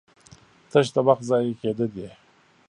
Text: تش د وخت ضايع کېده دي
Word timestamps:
تش 0.71 0.87
د 0.95 0.97
وخت 1.07 1.23
ضايع 1.29 1.53
کېده 1.61 1.85
دي 1.93 2.07